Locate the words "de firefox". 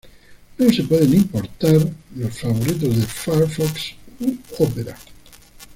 2.99-3.91